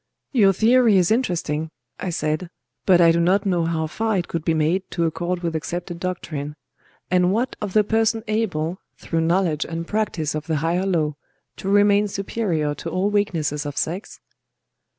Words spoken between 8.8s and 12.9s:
through knowledge and practice of the higher law, to remain superior to